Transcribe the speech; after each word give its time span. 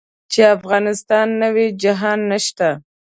چې 0.31 0.41
افغانستان 0.55 1.27
نه 1.41 1.49
وي 1.55 1.67
جهان 1.83 2.19
نشته. 2.31 2.69